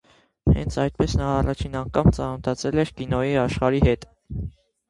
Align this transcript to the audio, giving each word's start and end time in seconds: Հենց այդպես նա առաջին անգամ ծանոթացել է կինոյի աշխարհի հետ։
Հենց 0.53 0.77
այդպես 0.83 1.13
նա 1.19 1.27
առաջին 1.41 1.77
անգամ 1.81 2.09
ծանոթացել 2.19 2.85
է 2.85 2.87
կինոյի 3.03 3.37
աշխարհի 3.45 3.83
հետ։ 3.91 4.09